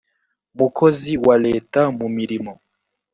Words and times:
mukozi 0.57 1.13
wa 1.25 1.35
leta 1.45 1.81
mu 1.97 2.07
mirimo 2.17 2.53